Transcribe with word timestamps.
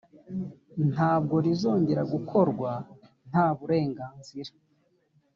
ntabwo 0.91 1.35
rizongera 1.45 2.01
gukorwa 2.13 2.71
ntaburenganzira 3.29 4.51